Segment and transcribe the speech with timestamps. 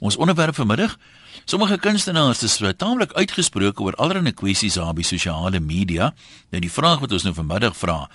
[0.00, 0.94] Ons onderwerp vanmiddag,
[1.44, 6.14] sommige kunstenaars is taamlik uitgesproke oor allerlei kwessies op die sosiale media.
[6.48, 8.06] Nou die vraag wat ons nou vanmiddag vra,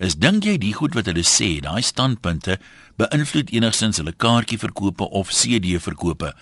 [0.00, 2.56] is dink jy die goed wat hulle sê, daai standpunte
[2.96, 6.32] beïnvloed enigsins hulle kaartjieverkope of CD verkope?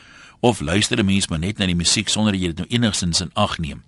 [0.41, 3.21] Of luister 'n mens maar net na die musiek sonder dat jy dit nou enigsins
[3.21, 3.83] in ag neem?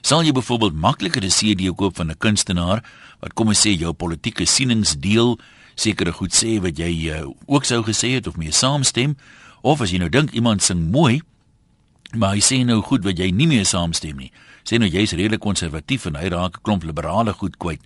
[0.00, 2.82] Sal jy byvoorbeeld makliker 'n CD koop van 'n kunstenaar
[3.20, 5.38] wat kom ons sê jou politieke sienings deel,
[5.74, 9.16] sekere goed sê wat jy uh, ook sou gesê het of mee saamstem,
[9.62, 11.20] of as jy nou dink iemand sing mooi,
[12.14, 14.32] maar hy sê nou goed wat jy nie mee saamstem nie.
[14.64, 17.80] Sê nou jy's redelik konservatief en hy raak 'n klomp liberale goed kwyt.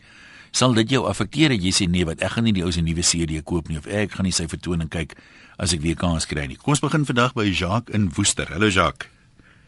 [0.53, 2.81] Sal dit jou affekteer as jy sê nee, wat ek gaan nie die ou se
[2.81, 5.15] nuwe CD koop nie of ek gaan nie sy vertoning kyk
[5.59, 6.57] as ek weer kans kry nie.
[6.57, 8.47] Kom ons begin vandag by Jacques in Woester.
[8.47, 9.09] Hallo Jacques.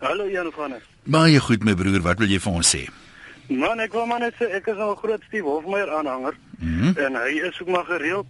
[0.00, 0.82] Hallo Jan van der.
[1.06, 2.88] Baie goed my broer, wat wil jy vir ons sê?
[3.48, 6.34] Man, ek wou maar net sê ek is nou 'n groot Steve Hofmeyer aanhanger.
[6.58, 6.98] Mm -hmm.
[6.98, 8.26] En hy is ook maar gereeld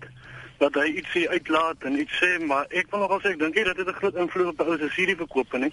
[0.58, 3.64] dat hy ietsie uitlaat en iets sê, maar ek wil nogal sê ek dink nie
[3.64, 5.72] dat dit 'n groot invloed op se serie verkoop nie.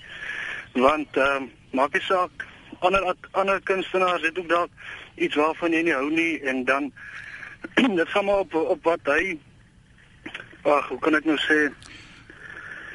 [0.74, 2.46] Want ehm um, maak nie saak
[2.80, 4.70] ander ander kunstenaars het ook dalk
[5.16, 6.92] iets waarvan jy nie hou nie en dan
[8.00, 9.40] dit gaan maar op op wat hy
[10.64, 11.58] Ag, hoe kan ek nou sê?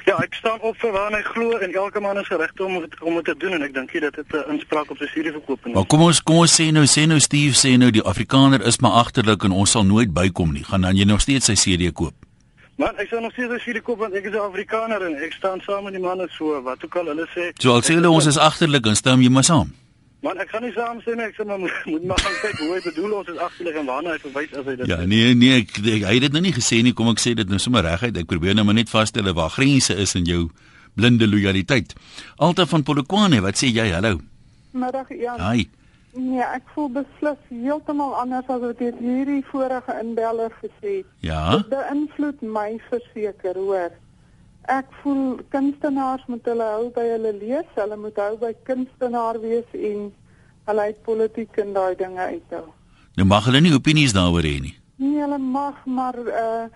[0.09, 3.17] Ja, ek staan op vir waar hy glo en elke man is geregtig om om
[3.19, 5.67] dit te doen en ek dink jy dat dit 'n inspraak op sy studie verkoop
[5.67, 5.73] is.
[5.73, 8.79] Maar kom ons kom ons sê nou sê nou Steve sê nou die Afrikaner is
[8.79, 10.63] maar agterlik en ons sal nooit bykom nie.
[10.63, 12.13] Gaan dan jy nog steeds sy CD koop?
[12.77, 15.33] Man, ek sou nog steeds sy CD koop want ek is 'n Afrikaner en ek
[15.33, 17.51] staan saam met die manne so wat ook al hulle sê.
[17.59, 19.73] So al sê hulle ons is agterlik en stem jy maar saam.
[20.21, 22.73] Man, ek gaan nie saam sê nie, ek sê maar moet maar gaan kyk hoe
[22.73, 25.61] hy bedoel ons is agterlig en waarna hy verwys as hy dit Ja, nee nee,
[25.61, 27.87] ek, ek hy het dit nou nie gesê nie, kom ek sê dit nou sommer
[27.87, 28.19] reguit.
[28.19, 30.49] Ek probeer nou maar net vasstel waar grense is in jou
[30.99, 31.95] blinde lojaliteit.
[32.35, 33.87] Alta van Polokwane, wat sê jy?
[33.95, 34.17] Hallo.
[34.75, 35.39] Middag Jan.
[35.39, 35.69] Hi.
[36.19, 41.09] Nee, ek voel beslis heeltemal anders as wat dit hierdie vorige inbeller gesê het.
[41.23, 41.43] Ja.
[41.55, 43.93] Dit beïnvloed my verseker, hoor.
[44.67, 49.65] Ek voel kunstenaars moet hulle hou by hulle lees, hulle moet hou by kunstenaar wees
[49.73, 50.11] en
[50.69, 52.65] hulle uit politiek en daai dinge uithou.
[53.17, 54.75] Nou mag hulle nie opinies daaroor hê nie.
[55.01, 56.67] Nee, hulle mag maar uh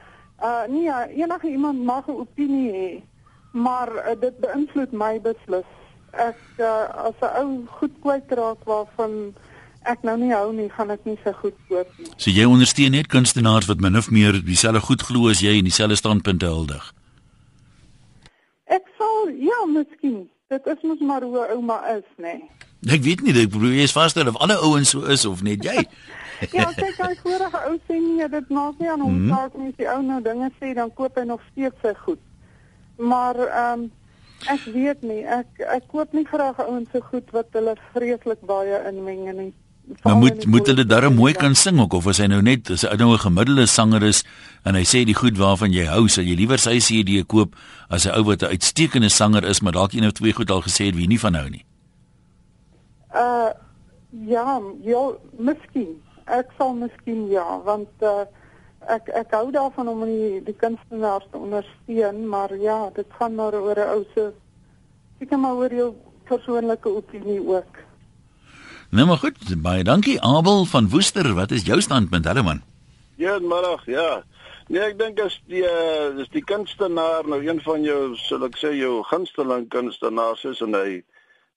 [0.43, 0.89] uh nee,
[1.21, 3.03] enige iemand mag 'n opinie hê,
[3.51, 5.69] maar uh, dit beïnvloed my beslis.
[6.11, 9.33] Ek uh, as 'n ou goed kwyt raak waarvan
[9.83, 12.07] ek nou nie hou nie, gaan ek nie so goed koop nie.
[12.17, 15.67] So jy ondersteun net kunstenaars wat min of meer dieselfde goed glo as jy en
[15.67, 16.93] dieselfde standpunte huldig.
[19.39, 20.29] Ja, miskien.
[20.47, 22.37] Dit is mos maar hoe ouma is, nê.
[22.37, 22.51] Nee.
[22.91, 25.85] Ek weet nie, ek probeer eens vasstel of alle ouens so is of net jy.
[26.57, 29.31] ja, kyk, hy vorige ou sê nie dit maak nie aan hom mhm.
[29.31, 32.23] saak nie as die ou nou dinge sê dan koop hy nog steeds sy goed.
[32.99, 33.91] Maar ehm um,
[34.51, 38.81] ek weet nie, ek ek koop nie graag ouens so goed wat hulle vreeslik baie
[38.89, 39.53] inmeng nie.
[40.03, 42.85] Maar moet moet hulle darem mooi kan sing ook of as hy nou net as
[42.87, 44.23] hy nou 'n gemiddelde sanger is
[44.63, 47.55] en hy sê die goed waarvan jy hou, sal jy liewer sy CD koop
[47.89, 50.61] as 'n ou wat 'n uitstekende sanger is, maar dalk een of twee goed al
[50.61, 51.65] gesê het wie nie van hou nie.
[53.15, 53.51] Uh
[54.25, 56.01] ja, ja, miskien.
[56.25, 58.25] Ek sal miskien ja, want uh
[58.87, 63.53] ek ek hou daarvan om die die kunstenaars te ondersteun, maar ja, dit gaan maar
[63.53, 64.31] oor 'n ou se
[65.19, 67.83] seker maar oor jou persoonlike opinie ook.
[68.93, 71.33] Nou maar goed, baie dankie Abel van Woester.
[71.33, 72.59] Wat is jou standpunt, hallo man?
[73.15, 74.21] Ja, middag, ja.
[74.67, 78.59] Nee, ek dink as die uh, is die kunstenaar nou een van jou, sal ek
[78.61, 80.99] sê jou gunsteling kunstenaars is en hy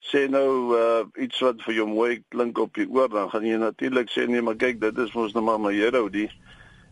[0.09, 0.49] sê nou
[0.79, 4.25] uh, iets wat vir jou mooi klink op die oor, dan gaan jy natuurlik sê
[4.25, 6.31] nee, maar kyk, dit is mos nou maar my hero die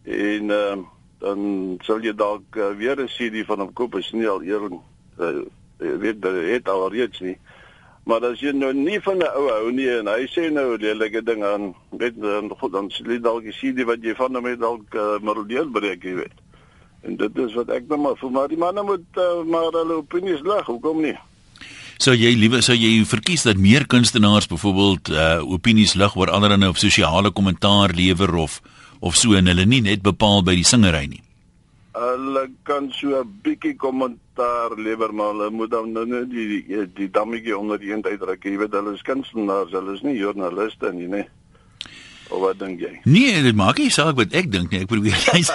[0.05, 0.78] en uh,
[1.25, 1.41] dan
[1.89, 4.78] sal jy dalk uh, weer 'n CD van hom koop as nie al eers
[5.17, 5.41] uh,
[5.81, 7.39] weet dat dit al reeds nie.
[8.05, 11.23] Maar as jy nou nie van 'n ou hou nie en hy sê nou lelike
[11.25, 14.45] ding aan, weet dan goed dan sê dalk jy sien die wat jy van hom
[14.45, 16.38] het dalk uh, maar deel breek jy weet.
[17.01, 19.97] En dit is wat ek nou maar vir maar die manne moet uh, maar hulle
[20.05, 21.17] opinies lag, hoekom nie?
[21.97, 26.51] So jy liewe sou jy verkies dat meer kunstenaars byvoorbeeld uh, opinies lig oor ander
[26.51, 28.61] en op sosiale kommentaar lewer of
[28.99, 31.24] of so en hulle nie net bepaal by die singery nie.
[31.95, 36.87] Hulle kan so 'n bietjie kommentaar lewer maar hulle moet dan nou net die die,
[36.93, 38.43] die, dammetjie onder die eend uitdruk.
[38.43, 41.28] Jy weet hulle is kunstenaars, hulle is nie joernaliste nie, nee.
[42.29, 42.91] Of wat dink jy?
[43.05, 44.81] Nee, dit maak nie saak wat ek dink nie.
[44.84, 45.52] Ek probeer jy's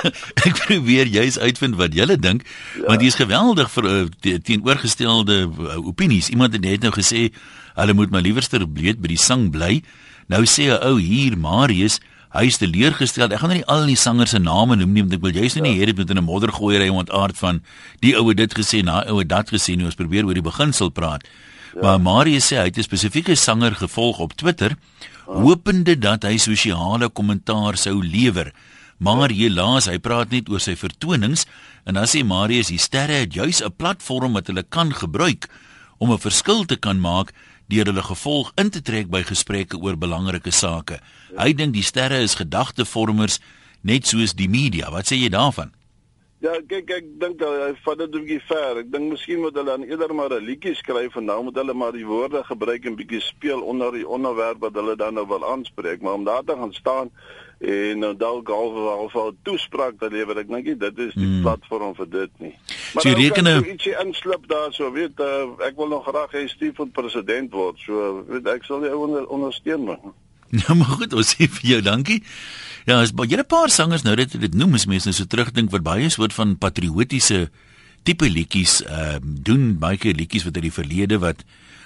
[0.47, 2.47] ek probeer jy's uitvind wat julle dink,
[2.79, 2.87] ja.
[2.87, 6.31] want dis geweldig vir uh, teenoorgestelde uh, opinies.
[6.31, 7.29] Iemand het net nou gesê
[7.75, 9.83] hulle moet maar liewerster bleed by die sang bly.
[10.31, 12.01] Nou sê 'n ou hier, Marius,
[12.35, 13.33] hy is teleurgestel.
[13.33, 15.75] Ek gaan nie al die sangers se name noem nie want ek wil nou nie
[15.75, 15.83] ja.
[15.83, 17.63] hê dit moet in 'n moddergooiery ontaard van
[18.01, 19.85] die oue dit gesê, na oue dat gesê nie.
[19.85, 21.27] Ons probeer oor die beginsel praat.
[21.75, 21.83] Ja.
[21.83, 25.33] Maar Marius sê hy het 'n spesifieke sanger gevolg op Twitter, ja.
[25.33, 28.53] hopende dat hy sosiale kommentaar sou lewer.
[28.99, 31.47] Maar helaas, hy praat net oor sy vertonings
[31.85, 35.49] en dan sê Marius die sterre het juis 'n platform wat hulle kan gebruik
[35.99, 37.33] om 'n verskil te kan maak
[37.71, 41.01] deur hulle gevolg in te trek by gesprekke oor belangrike sake.
[41.39, 43.39] Hy dink die sterre is gedagtevormers
[43.87, 44.91] net soos die media.
[44.91, 45.71] Wat sê jy daarvan?
[46.41, 48.79] Ja, kyk ek dink hy vat dit 'n bietjie ver.
[48.81, 51.75] Ek dink miskien moet hulle aan eerder maar 'n liedjie skryf en nou moet hulle
[51.75, 55.45] maar die woorde gebruik en bietjie speel onder die onderwerp wat hulle dan nou wil
[55.45, 57.11] aanspreek, maar om daar te gaan staan
[57.61, 61.43] en nou dalk half 'n toespraak te lewer, ek dink dit is die mm.
[61.43, 62.55] platform vir dit nie.
[62.95, 66.49] Maar so jy nou ietsie inslip daar so, weet uh, ek wil nog graag hê
[66.49, 67.79] Steve moet president word.
[67.79, 70.01] So weet ek sal jou onder, ondersteun maar.
[70.51, 72.23] Ja, maar goed, ons sê vir jou dankie.
[72.87, 75.71] Ja, is baie 'n paar sangers nou dat dit noem as mense nou so terugdink
[75.71, 77.51] wat baie soort van patriotiese
[78.03, 81.45] tipe liedjies ehm uh, doen, baie keer liedjies wat uit die verlede wat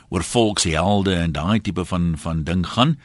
[0.08, 2.96] oor volkshelde en daai tipe van van ding gaan.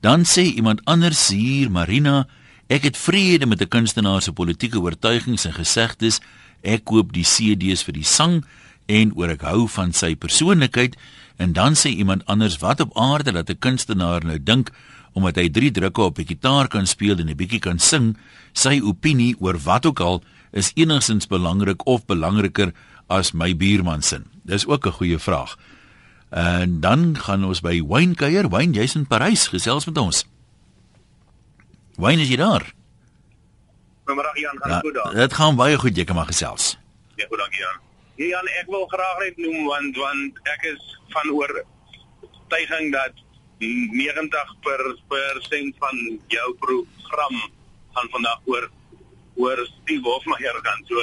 [0.00, 2.26] Dan sê iemand anders hier, Marina,
[2.66, 6.20] ek het vrede met 'n kunstenaar se politieke oortuigings en gesegdes.
[6.62, 8.44] Ek koop die CD's vir die sang
[8.86, 10.96] en oor ek hou van sy persoonlikheid.
[11.36, 14.70] En dan sê iemand anders wat op aarde dat 'n kunstenaar nou dink
[15.12, 18.16] omdat hy drie drukke op die gitaar kan speel en 'n bietjie kan sing,
[18.52, 20.22] sy opinie oor wat ook al
[20.52, 22.72] is enigstens belangrik of belangriker
[23.08, 24.20] as my buurman se.
[24.44, 25.56] Dis ook 'n goeie vraag.
[26.30, 28.48] En dan gaan ons by Wayne kuier.
[28.50, 30.24] Wayne, jy's in Parys, gesels met ons.
[31.96, 32.66] Wayne, is jy daar?
[34.06, 35.14] Goeiemôre Jan, gaan ja, goed daar?
[35.14, 36.76] Dit gaan baie goed, jy kan maar gesels.
[37.16, 37.78] Ja, goed dankie Jan.
[38.16, 40.82] Ja, Jan, ek wil graag net noem want want ek is
[41.14, 41.52] van oor
[42.52, 43.22] tuiging dat
[43.58, 47.36] 90 per persent van jou program
[47.96, 48.68] gaan vandag oor
[49.36, 51.02] oor Steve Hofmeyer gaan so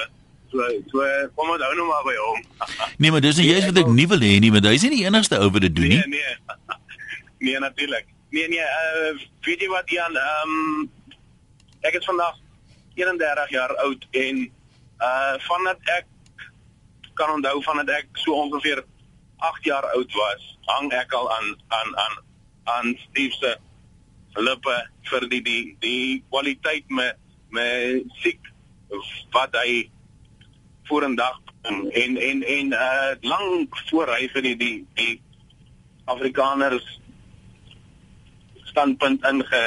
[0.53, 2.41] so so kom ons nou maar by hom.
[3.01, 5.05] nee, maar dis nie jy's wat ek nie wil hê nie, want hy's nie die
[5.09, 6.01] enigste ou wat dit doen nie.
[6.05, 6.79] Nee, nee.
[7.49, 8.09] nee natuurlik.
[8.33, 9.11] Nee nee, uh
[9.45, 10.87] weet jy wat Jan, ehm um,
[11.89, 12.39] ek is vandag
[12.95, 14.45] 31 jaar oud en
[15.09, 16.09] uh vandat ek
[17.19, 18.85] kan onthou vandat ek so ongeveer
[19.43, 22.15] 8 jaar oud was, hang ek al aan aan aan
[22.63, 23.53] aan Steve se
[24.41, 24.77] lippe
[25.09, 27.11] vir die die die kwaliteit me
[27.53, 27.65] me
[28.21, 28.39] siek
[29.33, 29.89] wat hy
[30.89, 35.21] vorendag en en en uh lank voor hy vir die die, die
[36.05, 36.99] Afrikaners
[38.71, 39.63] standpunt inge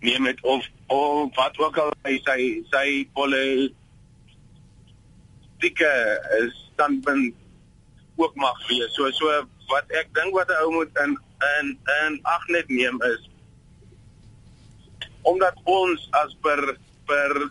[0.00, 3.74] neem het of of wat ook al hy sy sy politieke
[6.72, 7.34] standpunt
[8.20, 8.94] ook mag wees.
[8.96, 9.26] So so
[9.70, 11.18] wat ek dink wat 'n ou moet in
[11.60, 11.66] in
[12.04, 13.28] in ag net neem is
[15.22, 16.76] omdat ons as per
[17.06, 17.50] per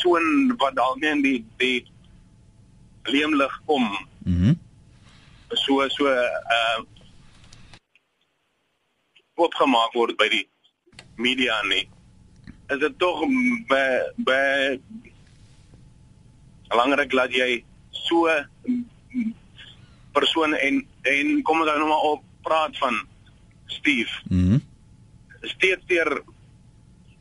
[0.00, 1.84] soen wat dalk net die die
[3.08, 3.86] leemlig kom.
[4.24, 4.54] Mhm.
[4.54, 4.56] Mm
[5.56, 6.80] so so uh
[9.38, 10.44] opgemaak word by die
[11.16, 11.86] media nie.
[12.68, 13.22] Is dit tog
[13.70, 13.84] by
[14.26, 14.76] by
[16.68, 17.62] belangrik dat jy
[18.04, 18.28] so
[20.12, 23.00] persoon en en kom ons nou maar op praat van
[23.66, 24.12] Steve.
[24.28, 24.58] Mhm.
[24.58, 24.66] Mm
[25.38, 26.24] Steeds deur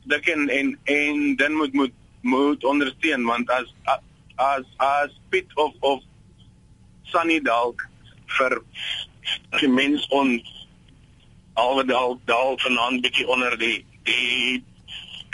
[0.09, 1.93] dik en en en dan moet moet
[2.27, 3.73] moet ondersteun want as
[4.35, 6.03] as as bit of of
[7.11, 7.83] sunny dalk
[8.37, 8.59] vir
[9.59, 10.53] die mens ons
[11.57, 14.63] alwe dalk dalk vanaand bietjie onder die die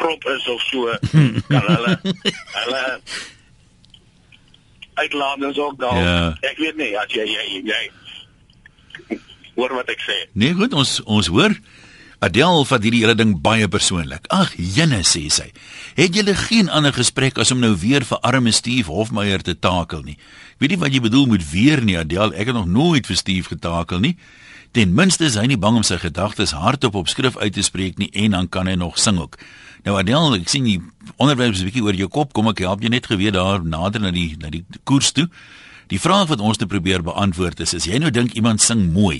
[0.02, 0.98] prop is of so
[1.52, 1.98] kan hulle
[2.58, 2.84] hulle
[4.94, 6.02] uitladings ook daar.
[6.04, 6.38] Ja.
[6.42, 9.20] Ek weet nie as jy jy jy
[9.58, 10.18] hoor wat ek sê.
[10.38, 11.54] Nee, goed, ons ons hoor
[12.24, 14.30] Adel vat hierdie hele ding baie persoonlik.
[14.32, 15.50] Ag, jenne sê sy.
[15.98, 20.06] Het julle geen ander gesprek as om nou weer vir arme Steve Hofmeyer te takel
[20.08, 20.16] nie?
[20.64, 22.32] Weet jy wat jy bedoel met weer nie, Adel?
[22.32, 24.14] Ek het nog nooit vir Steve getakel nie.
[24.72, 28.00] Ten minste is hy nie bang om sy gedagtes hardop op skrif uit te spreek
[28.00, 29.36] nie en dan kan hy nog sing ook.
[29.84, 30.80] Nou Adel, ek sien jy
[31.18, 32.32] onderwerp is 'n bietjie oor jou kop.
[32.34, 35.28] Kom ek help jou net geweet daar nader na die na die koers toe.
[35.94, 39.20] Die vraag wat ons te probeer beantwoord is, is jy nou dink iemand sing mooi?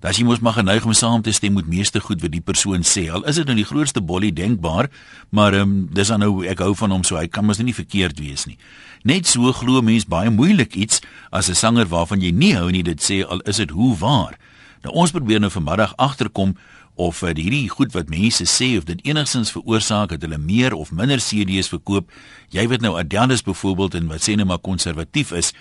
[0.00, 2.80] Dat jy mos maar geneig om saam te stem met meeste goed wat die persoon
[2.80, 3.02] sê.
[3.12, 4.88] Al is dit nou die grootste bollie denkbaar,
[5.36, 7.76] maar ehm um, dis dan nou ek hou van hom so hy kan mos nie
[7.76, 8.56] verkeerd wees nie.
[9.04, 12.82] Net so glo mens baie moeilik iets as 'n sanger waarvan jy nie hou nie
[12.82, 14.38] dit sê al is dit hoe waar.
[14.82, 16.56] Nou ons probeer nou vanmiddag agterkom
[16.94, 20.92] of uh, hierdie goed wat mense sê of dit enigstens veroorsaak dat hulle meer of
[20.92, 22.08] minder CD's verkoop.
[22.48, 25.52] Jy weet nou Adanus byvoorbeeld en wat sê net maar konservatief is,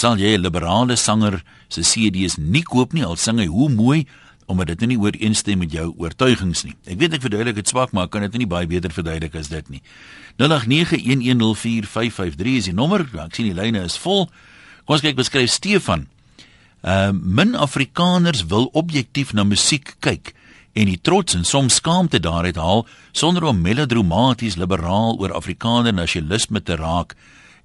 [0.00, 4.06] sal jy 'n liberale sanger se CD's nie koop nie al sing hy hoe mooi
[4.46, 6.74] omdat dit nie ooreenstem met jou oortuigings nie.
[6.86, 9.70] Ek weet ek verduidelik dit swak maar kan dit nie baie beter verduidelik as dit
[9.70, 9.82] nie.
[10.38, 13.06] 0891104553 is die nommer.
[13.14, 14.30] Ek sien die lyne is vol.
[14.86, 16.06] Kom ons kyk beskryf Stefan.
[16.82, 20.34] Uh min Afrikaners wil objektief na musiek kyk
[20.72, 26.62] en die trots en soms skaamte daaruit haal sonder om melodramaties liberaal oor Afrikaner nasionalisme
[26.62, 27.16] te raak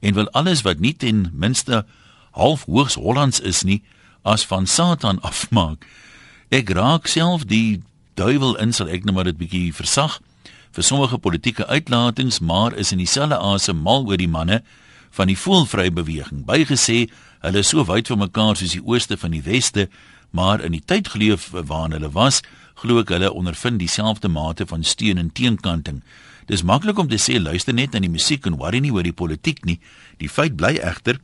[0.01, 1.85] en wil alles wat nie ten minste
[2.35, 3.81] half hoogs Hollands is nie
[4.23, 5.85] as van Satan afmaak.
[6.49, 7.81] Ek raak self die
[8.15, 10.19] duiwel in sal ek net maar dit bietjie versag
[10.75, 14.61] vir sommige politieke uitlatings maar is in dieselfde asem mal oor die manne
[15.15, 17.05] van die voelvry beweging bygesê
[17.43, 19.87] hulle is so wyd van mekaar soos die ooste van die weste
[20.35, 22.41] maar in die tyd geleef waarin hulle was
[22.81, 26.01] glo ek hulle ondervind dieselfde mate van steun en teenkanting.
[26.49, 29.15] Dis maklik om te sê luister net aan die musiek en worry nie oor die
[29.15, 29.79] politiek nie.
[30.19, 31.21] Die feit bly egter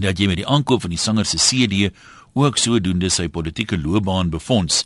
[0.00, 1.90] dat jy met die aankoop van die sanger se CD
[2.34, 4.84] ook sodoende sy politieke loopbaan befonds.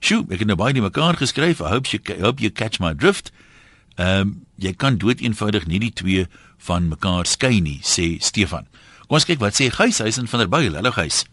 [0.00, 1.60] Sjoe, ek het nou baie die mekaar geskryf.
[1.60, 3.32] I hope you hope you catch my drift.
[3.98, 6.26] Ehm um, jy kan dood eenvoudig nie die twee
[6.66, 8.66] van mekaar skei nie, sê Stefan.
[9.06, 10.74] Kom ons kyk wat sê Gys Huisen van der Byl.
[10.74, 11.24] Hallo Gys.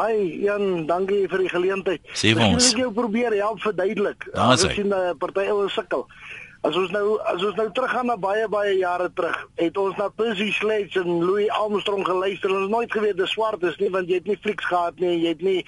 [0.00, 2.06] Ai, Jan, dankie vir die geleentheid.
[2.16, 2.70] Sê vir ons.
[2.70, 4.24] Ek wil jou probeer help verduidelik.
[4.32, 6.06] Ons sien 'n party ouens sukkel.
[6.62, 10.06] As ons nou as ons nou teruggaan na baie baie jare terug, het ons na
[10.14, 14.10] Percy Sledge en Louis Armstrong geluister en ons nooit geweet dis swart is nie want
[14.10, 15.58] jy het nie flieks gehad nie, jy het nie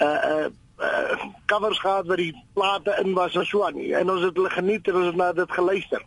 [0.00, 0.48] uh uh
[0.80, 3.92] uh, covers gehad waar die plate in was en so aan nie.
[3.92, 6.04] En ons het hulle geniet en ons het na dit geluister.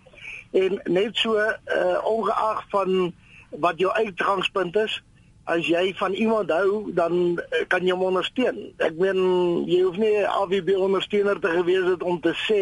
[0.52, 3.14] En net so uh ongeag van
[3.62, 4.98] wat jou uitgangspunt is,
[5.44, 8.60] as jy van iemand hou, dan eh, kan jy hom ondersteun.
[8.84, 9.20] Ek meen
[9.68, 12.62] jy hoef nie AWB ondersteuner te gewees het om te sê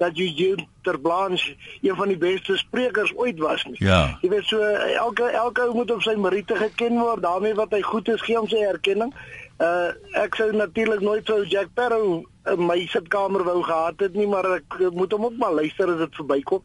[0.00, 3.78] dat jy Jupiter Blanche een van die beste sprekers ooit was nie.
[3.78, 4.18] Ja.
[4.22, 7.82] Jy weet so elke elke ou moet op sy meriete geken word, daarmee wat hy
[7.86, 9.14] goed is, gee hom sy erkenning.
[9.62, 12.24] Uh ek sou natuurlik nooit so Jack Sparrow
[12.56, 16.20] my sitkamer wou gehad het nie, maar ek moet hom ook maar luister as dit
[16.20, 16.62] verbykom.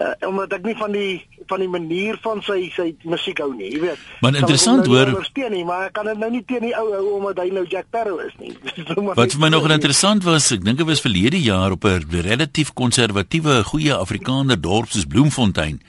[0.00, 1.14] Uh omdat ek nie van die
[1.50, 4.04] van die manier van sy sy musiek hou nie, jy weet.
[4.24, 5.12] Maar ek interessant, nou hoor.
[5.12, 7.64] ondersteun nie, maar ek kan dit nou nie teen die ou hou omdat hy nou
[7.68, 8.54] Jack Sparrow is nie.
[9.20, 12.72] Wat vir my nog interessant was, ek dink dit was verlede jaar op 'n relatief
[12.72, 15.80] konservatiewe goeie Afrikaner dorp soos Bloemfontein.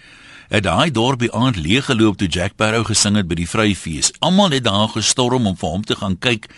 [0.51, 4.09] Het daai dorpie aand leeggeloop toe Jack Barrow gesing het by die Vryfees.
[4.19, 6.49] Almal het daar gestorm om vir hom te gaan kyk.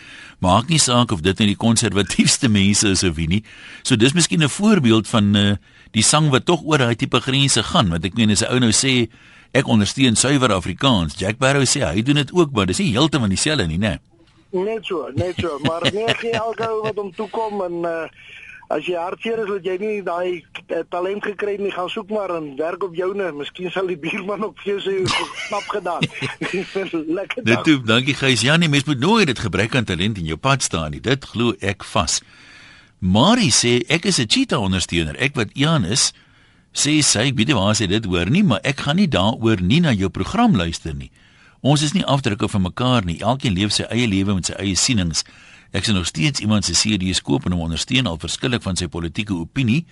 [0.42, 3.44] Maak nie saak of dit nou die konservatiefste mense is of wie nie.
[3.86, 5.54] So dis miskien 'n voorbeeld van uh,
[5.92, 8.60] die sang wat tog oor daai tipe grense gaan, want ek meen as 'n ou
[8.60, 9.10] nou sê
[9.54, 13.30] ek ondersteun suiwer Afrikaans, Jack Barrow sê hy doen dit ook, maar dis nie heeltemal
[13.30, 14.00] dieselfde nie, né?
[14.50, 18.10] Net so, net so, maar nee, gee elke ou wat hom toe kom en uh
[18.70, 22.10] as jy hartseer is dat jy nie daai uh, talent gekry het nie, gaan soek
[22.10, 23.32] maar en werk op joune.
[23.36, 24.96] Miskien sal die buurman ook vir jou sê
[25.48, 26.08] knap gedaan.
[27.20, 27.44] Lekker.
[27.44, 27.64] Dit dag.
[27.64, 28.42] toe, dankie Gys.
[28.42, 31.02] Ja, nee, mens moet nooit dit gebrek aan talent in jou pad staan nie.
[31.04, 32.22] Dit glo ek vas.
[33.00, 35.16] Marie sê ek is 'n cheetah ondersteuner.
[35.20, 36.14] Ek wat Ian is,
[36.74, 39.62] sê sy, ek weet nie waar sy dit hoor nie, maar ek gaan nie daaroor
[39.62, 41.12] nie na jou program luister nie.
[41.62, 43.20] Ons is nie afdrukke van mekaar nie.
[43.20, 45.24] Elkeen leef sy eie lewe met sy eie sienings.
[45.74, 48.88] Ek sien nog steeds iemand se CD's koop en hom ondersteun al verskillik van sy
[48.94, 49.84] politieke opinie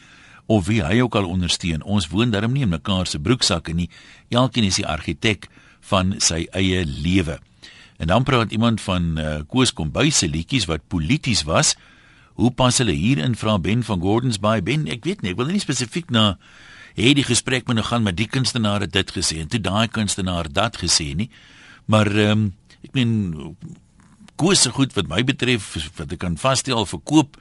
[0.51, 1.81] of wie hy ook al ondersteun.
[1.81, 3.89] Ons woon darm nie in mekaar se broeksakke nie.
[4.29, 5.47] Elkeen is die argitek
[5.89, 7.39] van sy eie lewe.
[8.01, 11.75] En dan praat iemand van uh, Koos Kombuis se liedjies wat polities was.
[12.37, 14.61] Hoe pas hulle hierin vra Ben van Gordons Bay?
[14.61, 16.35] Ben, ek weet nie, ek wil nie spesifiek na
[16.97, 19.87] hê die gesprek moet nou gaan met die kunstenaar het dit gesê en toe daai
[19.87, 21.29] kunstenaar dat gesê nie.
[21.89, 22.49] Maar ehm um,
[22.81, 23.11] ek meen
[24.41, 27.35] Koos se goed wat my betref wat ek kan vasstel verkoop,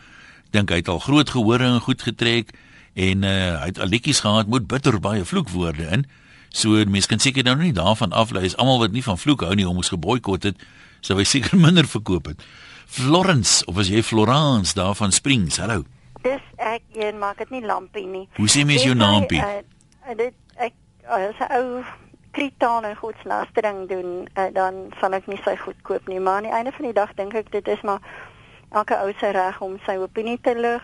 [0.53, 2.51] dink hy het al groot gehore en goed getrek
[2.93, 3.31] en uh,
[3.63, 6.05] hy het al liedjies gehad met bitter baie vloekwoorde in.
[6.53, 9.57] So mense kan seker nou nie daarvan aflei is almal wat nie van vloek hou
[9.57, 10.61] nie om ons geboikot het,
[11.01, 12.45] sou hy seker minder verkoop het.
[12.85, 15.57] Florence of as jy Florence daar van Springs.
[15.63, 15.87] Hallo.
[16.21, 18.27] Dis ek een maak dit nie lampie nie.
[18.37, 19.41] Hoe sê mens jou naampie?
[19.41, 20.77] Uh, dit ek
[21.09, 21.81] as 'n ou
[22.31, 26.49] kritaan en goedslastering doen, uh, dan sal ek nie sy goed koop nie, maar aan
[26.49, 28.01] die einde van die dag dink ek dit is maar
[28.71, 30.83] elke ou se reg om sy opinie te lig,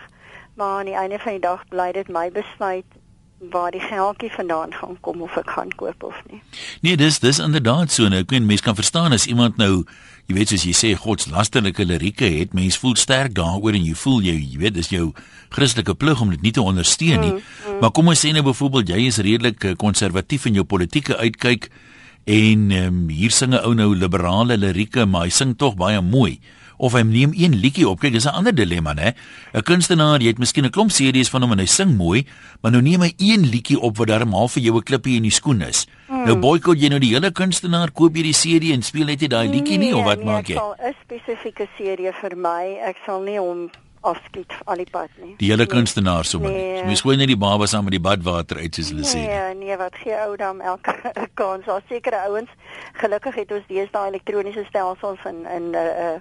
[0.59, 2.97] maar aan die einde van die dag bly dit my besluit
[3.37, 6.41] waar die geldjie vandaan gaan kom of ek gaan koop of nie.
[6.81, 8.09] Nee, dis dis inderdaad so.
[8.09, 9.85] Nou, ek meen mense kan verstaan as iemand nou,
[10.25, 14.25] jy weet soos jy sê godslasterlike lirieke het, mens voel sterk daaroor en jy voel
[14.25, 15.11] jy, jy weet dis jou
[15.53, 17.35] Christelike plig om dit nie te ondersteun nie.
[17.37, 17.77] Mm, mm.
[17.83, 21.69] Maar kom ons sê nou byvoorbeeld jy is redelik eh, konservatief in jou politieke uitkyk
[22.27, 26.39] en um, hier sing 'n ou nou liberale lirieke, maar hy sing tog baie mooi.
[26.77, 27.99] Of hy neem een liedjie op.
[27.99, 29.13] Kyk, dis 'n ander dilemma, né?
[29.53, 32.25] 'n Kunstenaar, jy het miskien 'n klomp CD's van hom en hy sing mooi,
[32.61, 35.23] maar nou neem hy een liedjie op wat darm half vir jou 'n klippie in
[35.23, 35.87] die skoen is.
[36.07, 36.25] Hmm.
[36.25, 39.47] Nou boikot jy nou die hele kunstenaar, koop jy die CD en speel net daai
[39.49, 40.55] liedjie nie of wat nee, maak jy?
[40.55, 42.77] Ek sal 'n spesifieke serie vir my.
[42.85, 43.69] Ek sal nie hom
[44.01, 45.35] afskiet al die pad nie.
[45.37, 45.73] Die hele Nee.
[45.73, 46.51] kunstenaar sommer.
[46.51, 46.73] Nee.
[46.73, 46.85] Nee.
[46.85, 49.15] Mens gooi net die baba saam met die badwater uit soos hulle sê.
[49.25, 50.93] Nee, nee, wat gee ou dan elke
[51.39, 51.65] kans.
[51.65, 52.49] Daar sekere ouens.
[52.93, 56.19] Gelukkig het ons deesdae elektroniese stelsels en en uh, uh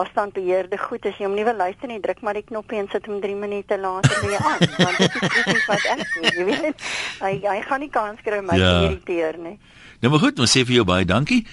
[0.00, 3.06] afstandbeheerde goed as jy hom nie wil luister nie, druk maar die knoppie en sit
[3.06, 6.86] hom 3 minute later weer aan, want dit is presies wat ek doen, jy weet.
[7.20, 8.80] Hy hy gaan nie kans kry om my Ja.
[8.80, 9.58] te irriteer nie.
[10.00, 11.46] Nou maar goed, ons sê vir jou baie dankie.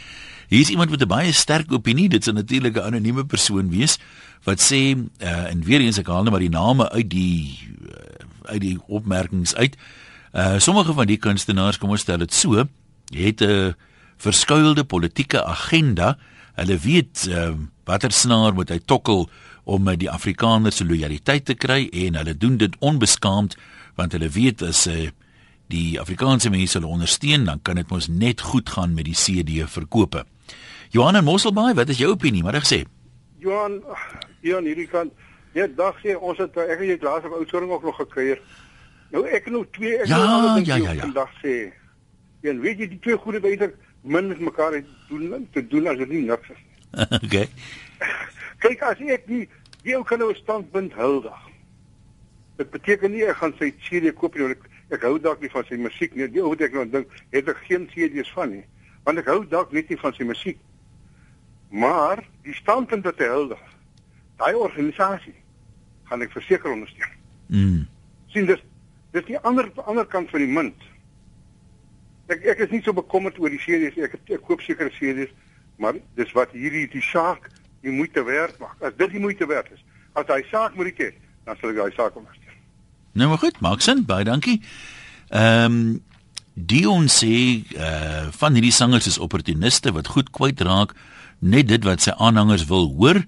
[0.48, 2.10] Hier is iemand met 'n baie sterk opinie.
[2.10, 3.98] Dit sou natuurlik 'n anonieme persoon wees
[4.44, 8.52] wat sê uh, en weer eens ek haal net maar die name uit die uh,
[8.54, 9.76] uit die opmerkings uit.
[10.34, 12.64] Uh sommige van die kunstenaars, kom ons stel dit so,
[13.12, 13.76] het 'n
[14.18, 16.18] verskuilde politieke agenda.
[16.56, 17.52] Hulle weet uh,
[17.88, 19.28] watter snaar moet hy tokkel
[19.68, 23.58] om uh, die Afrikaners se lojaliteit te kry en hulle doen dit onbeskaamd
[23.98, 25.08] want hulle weet as uh,
[25.72, 29.64] die Afrikaanse mense hulle ondersteun, dan kan dit mos net goed gaan met die CD
[29.68, 30.24] verkope.
[30.96, 32.44] Johan en Mosselbaai, wat is jou opinie?
[32.44, 32.86] Maar gesê.
[33.44, 33.82] Johan,
[34.42, 35.12] hier aan hierdie kant,
[35.58, 38.38] net dag sê ons het ek het jy laas op oudsoring ook nog gekry.
[39.12, 41.10] Nou ek nou twee ek Ja, ander ding ja, ja, jou ja.
[41.10, 41.58] vandag sê.
[42.48, 43.74] En weet jy die twee goede beter
[44.08, 46.56] min met mekaar het doen te doen as dit nie niks is.
[46.56, 46.77] nie.
[47.24, 47.48] okay.
[48.64, 49.46] Kyk as ek die
[49.84, 51.38] die ou kan nou 'n standpunt huldig.
[52.58, 55.52] Dit beteken nie ek gaan sy CD koop nie want ek, ek hou dalk nie
[55.54, 56.28] van sy musiek nie.
[56.28, 58.66] Die ou wat ek nou dink, het ek geen CD's van nie.
[59.06, 60.58] Want ek hou dalk net nie van sy musiek.
[61.70, 63.64] Maar die standpunt wat hy huldig,
[64.38, 65.36] daai organisasie
[66.10, 67.16] gaan ek verseker ondersteun.
[67.48, 67.88] Mm.
[68.34, 68.60] sien dis
[69.16, 70.88] dis die ander ander kant van die munt.
[72.28, 74.04] Ek ek is nie so bekommerd oor die nie.
[74.04, 75.32] ek ek koop sekere series,
[75.78, 77.50] maar dis wat hierdie die saak
[77.86, 78.76] die moeite werd maak.
[78.82, 79.84] As dit die moeite werd is,
[80.18, 81.14] as hy saak moet hê,
[81.46, 82.60] dan sal ek daai saak ondersteun.
[83.18, 84.06] Nou maar goed, maak sin.
[84.06, 84.60] Baie dankie.
[85.30, 86.06] Ehm um,
[86.58, 90.96] Dion sê uh van hierdie sangers is opportuniste wat goed kwyt raak
[91.38, 93.22] net dit wat sy aanhangers wil hoor.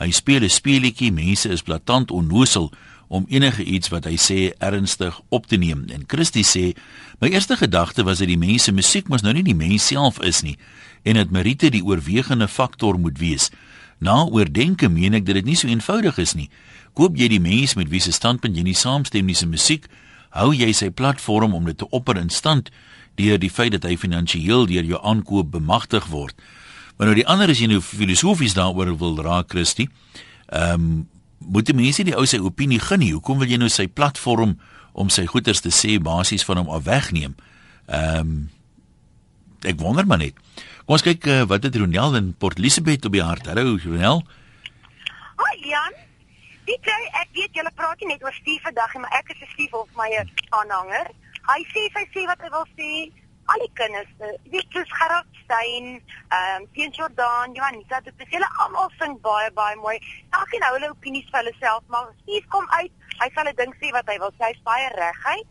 [0.00, 2.72] Hy speel 'n speletjie, mense is blaatant onnosel
[3.08, 5.84] om enige iets wat hy sê ernstig op te neem.
[5.92, 6.72] En Christie sê,
[7.18, 10.40] my eerste gedagte was dat die mense musiek mos nou nie die mens self is
[10.42, 10.56] nie
[11.02, 13.50] en dat Merite die oorwegende faktor moet wees.
[13.98, 16.48] Na oordenke meen ek dat dit nie so eenvoudig is nie.
[16.96, 19.86] Koop jy die mens met wie se standpunt jy nie saamstem nie se musiek,
[20.30, 22.70] hou jy sy platform om dit te opper in stand
[23.18, 26.36] deur die feit dat hy finansiëel deur jou aankoop bemagtig word.
[26.96, 29.88] Maar nou die ander is jy nou filosofies daaroor wil raak Christie.
[30.48, 31.08] Ehm um,
[31.40, 33.14] moet die mense die ou sy opinie gun nie.
[33.14, 34.58] Hoekom wil jy nou sy platform
[34.92, 37.32] om sy goeders te sê basies van hom af wegneem?
[37.88, 38.34] Ehm um,
[39.64, 40.36] ek wonder maar net.
[40.90, 43.46] Kom ons kyk uh, wat het Ronel in Port Elizabeth op die hart.
[43.46, 44.24] Hallo Ronel.
[45.38, 45.94] Hoi Jan.
[46.66, 49.38] Weet jy, ek weet julle praat nie net oor Steve vandag nie, maar ek is
[49.38, 50.08] 'n Steve of my
[50.58, 51.06] aanhanger.
[51.46, 52.90] Hy sê sy sê wat hy wil sê.
[53.54, 55.86] Al die kinders, eh, weet jy, soos Gerard Stein,
[56.34, 59.96] ehm um, Teen Jordan, Johanita, dit is hulle almal sing baie baie mooi.
[60.40, 63.72] Elkeen hou hulle opinies vir hulle self, maar Steve kom uit, hy sal 'n ding
[63.78, 65.46] sê wat hy wil sê, hy's baie reguit.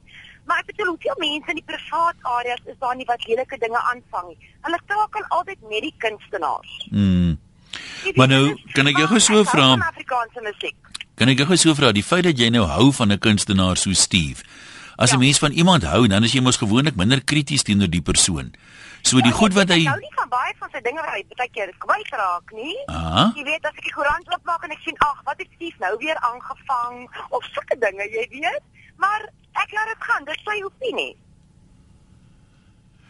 [0.49, 3.81] Maar ek bedoel, hoeveel mense in die privaat areas is daar nie wat lelike dinge
[3.91, 4.37] aanvang nie.
[4.65, 6.73] Hulle takel altyd met die kunstenaars.
[6.89, 7.35] Mm.
[8.17, 9.67] Maar nou, kan ek jou gou so vra?
[9.75, 10.75] van Afrikaanse musiek.
[11.19, 13.77] Kan ek jou gou so vra, die feit dat jy nou hou van 'n kunstenaar
[13.77, 14.41] so Steve.
[14.97, 15.19] As 'n Ja.
[15.19, 18.53] mens van iemand hou, dan is jy mos gewoonlik minder krities teenoor die persoon.
[19.01, 21.49] So die goed wat hy hou nie van baie van sy dinge wat hy baie
[21.51, 22.75] keer kwyt raak nie.
[22.87, 23.31] Aha.
[23.35, 25.95] Jy weet as ek die koerant oopmaak en ek sien ag, wat het Steve nou
[25.97, 28.63] weer aangevang of sulke dinge, jy weet.
[28.97, 31.11] Maar ek laat dit gaan, dis sy opinie.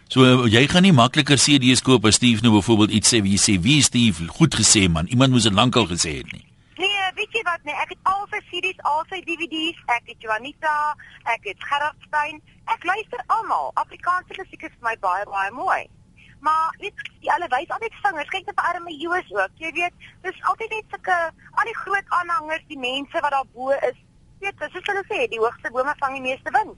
[0.10, 3.60] So jy gaan nie makliker CD's koop as Steve nou byvoorbeeld iets sê wie sê
[3.62, 5.06] wie Steve goed gesê man.
[5.14, 6.46] Iemand moes dit lankal gesê het nie.
[6.82, 10.26] Nee, weet jy wat nee, ek het al sy CD's, al sy DVD's, ek het
[10.26, 10.74] Juanita,
[11.30, 12.42] ek het Gerard Stein.
[12.74, 13.70] Ek luister almal.
[13.84, 15.82] Afrikaanse musiek is vir my baie baie mooi.
[16.42, 18.34] Maar weet jy, hulle wys altyd vingers.
[18.34, 19.56] Kyk net vir arme Joos ook.
[19.62, 23.76] Jy weet, dis altyd net sulke al die groot aanhangers, die mense wat daar bo
[23.92, 23.98] is.
[24.40, 26.76] Weet, dis soos hulle sê, die hoogste bome vang die meeste wind.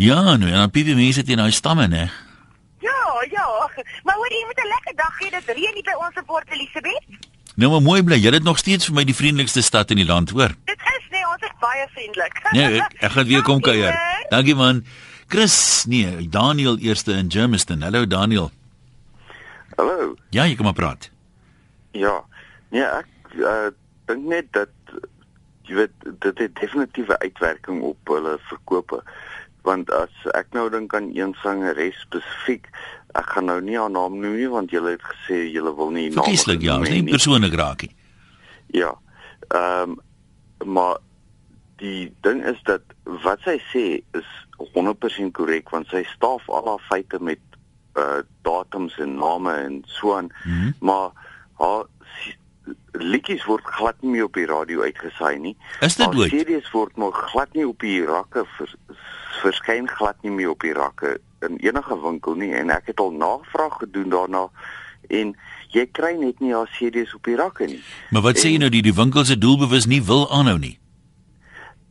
[0.00, 2.08] Ja, nou en dan piep die mense teen daai stamme, né?
[2.82, 3.44] Ja, ja.
[4.06, 6.48] Maar hoor jy met 'n lekker dag gee dit reën hier by ons in Port
[6.50, 7.30] Elizabeth.
[7.54, 8.16] Nou maar mooi bly.
[8.16, 10.54] Jy het nog steeds vir my die vriendelikste stad in die land, hoor.
[10.64, 12.40] Dit is nee, ons is baie vriendelik.
[12.52, 13.94] Nee, ek, ek gaan weer kom kuier.
[14.30, 14.84] Dankie man.
[15.28, 17.82] Chris, nee, Daniel eerste in Germiston.
[17.82, 18.50] Hallo Daniel.
[19.76, 20.14] Hallo.
[20.30, 21.10] Ja, jy kom maar praat.
[21.92, 22.24] Ja.
[22.70, 23.68] Nee, ek uh,
[24.06, 24.68] dink net dat
[25.68, 29.02] jy weet dit het definitiewe uitwerking op hulle verkope.
[29.62, 32.66] Want as ek nou dink aan een sangeres spesifiek,
[33.18, 36.08] ek gaan nou nie haar naam noem nie want julle het gesê julle wil nie
[36.08, 37.94] name Verkieslik ja, nie persoonlik raak nie.
[38.82, 38.94] Ja.
[39.48, 39.98] Ehm
[40.62, 41.00] maar
[41.82, 42.82] die ding is dat
[43.24, 43.84] wat sy sê
[44.18, 44.28] is
[44.76, 47.42] 100% korrek want sy staaf al haar feite met
[47.98, 50.30] uh datums en name en so aan.
[50.44, 50.70] Mhm.
[50.80, 51.10] Maar
[51.58, 51.84] haar
[52.92, 55.56] liedjies word glad nie meer op die radio uitgesaai nie.
[55.80, 56.30] Is dit ooit?
[56.30, 58.74] CD's word maar glad nie op die rakke vers,
[59.42, 63.10] verskyn glad nie meer op die rakke in enige winkel nie en ek het al
[63.10, 64.44] navraag gedoen daarna
[65.10, 65.32] en
[65.74, 67.80] jy kry net nie haar CD's op die rakke nie.
[68.10, 70.78] Maar wat sê jy En- nou die die winkels se doelbewus nie wil aanhou nie?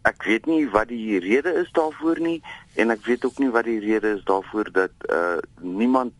[0.07, 2.39] Ek weet nie wat die rede is daarvoor nie
[2.75, 6.13] en ek weet ook nie wat die rede is daarvoor dat uh niemand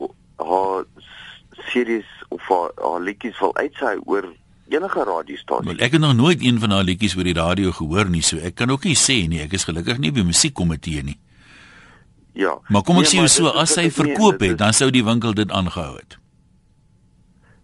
[0.00, 0.84] uh, haar
[1.70, 4.32] series of haar, haar liedjies wil uitsaai oor
[4.72, 5.68] enige radiostasie.
[5.68, 8.40] Wel, ek het nog nooit een van haar liedjies oor die radio gehoor nie, so
[8.40, 9.42] ek kan ook nie sê nie.
[9.44, 11.18] Ek is gelukkig nie by musiekkomitee nie.
[12.32, 12.56] Ja.
[12.68, 14.88] Maar kom ek Nee, sê jou so, dit as sy verkoop dit het, dan sou
[14.90, 16.18] die winkel dit aangehou het.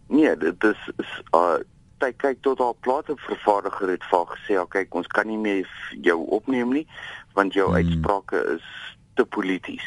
[0.08, 1.58] Nee, dit is, is uh
[1.98, 5.66] sy kyk tot haar platevervaardiger het vir gesê, "Ja, kyk, ons kan nie meer
[6.02, 6.86] jou opneem nie
[7.34, 7.74] want jou hmm.
[7.74, 8.62] uitsprake is
[9.14, 9.82] te polities."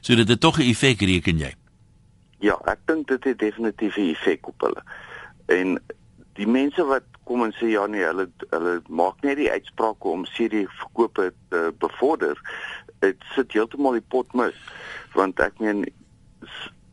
[0.00, 1.52] So dit het tog 'n effek reken jy.
[2.44, 4.82] Ja, ek dink dit het definitief 'n effek op hulle.
[5.46, 5.78] En
[6.34, 10.24] die mense wat kom en sê ja nee, hulle hulle maak net die uitsprake om
[10.24, 12.36] CD verkope te bevorder,
[13.00, 14.56] dit sit heeltemal die pot mis.
[15.14, 15.84] Want ek meen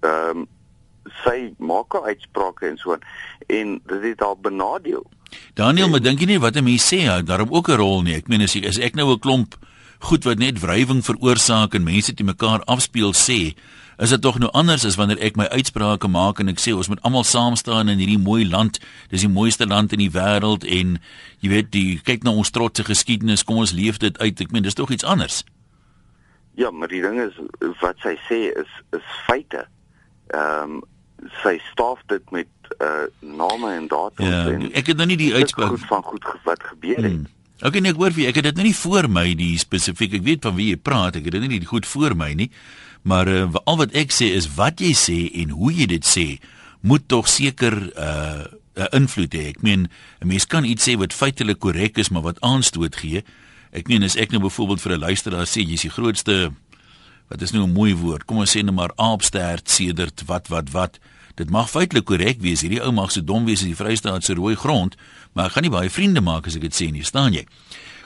[0.01, 0.47] ehm um,
[1.25, 3.03] sy maak haar uitsprake en so aan
[3.47, 5.03] en dit het haar benadeel.
[5.53, 8.15] Daniel, maar dink jy nie wat 'n mens sê, hou daarom ook 'n rol nie.
[8.15, 9.55] Ek meen as ek, as ek nou 'n klomp
[9.99, 13.55] goed wat net wrywing veroorsaak en mense te mekaar afspeel sê,
[14.01, 16.89] is dit tog nou anders as wanneer ek my uitsprake maak en ek sê ons
[16.89, 18.79] moet almal saam staan in hierdie mooi land.
[19.13, 20.95] Dis die mooiste land in die wêreld en
[21.45, 24.41] jy weet, die kyk na ons trotse geskiedenis, kom ons leef dit uit.
[24.41, 25.43] Ek meen, dis tog iets anders.
[26.57, 27.37] Ja, maar die ding is
[27.81, 29.67] wat sy sê is is feite.
[30.33, 30.81] Ehm um,
[31.43, 32.49] sy staaf dit met
[32.81, 36.25] uh name en datums Ja, en ek het nou nie die uitspraak goed van goed
[36.47, 37.13] wat gebeur het.
[37.13, 37.29] Hmm.
[37.61, 38.29] Okay, nee, ek hoor vir jou.
[38.31, 40.15] Ek het dit nou nie voor my die spesifiek.
[40.17, 41.19] Ek weet van wie jy praat.
[41.19, 42.49] Ek het dit nie goed voor my nie.
[43.01, 46.25] Maar uh, al wat ek sê is wat jy sê en hoe jy dit sê
[46.81, 49.49] moet tog seker 'n uh, invloed hê.
[49.53, 49.89] Ek meen
[50.21, 53.23] 'n mens kan iets sê wat feitelik korrek is, maar wat aanstoot gee.
[53.71, 56.53] Ek meen as ek nou byvoorbeeld vir 'n luisteraar sê jy's die grootste
[57.29, 58.25] wat is nou 'n mooi woord.
[58.25, 60.99] Kom ons sê net maar aapstert sedert wat wat wat.
[61.35, 62.61] Dit mag feitelik korrek wees.
[62.61, 64.95] Hierdie ou mag so dom wees as die Vrystaat se rooi grond,
[65.33, 67.45] maar ek gaan nie baie vriende maak as ek dit sê nie, staan jy?